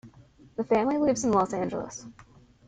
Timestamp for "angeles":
1.53-2.07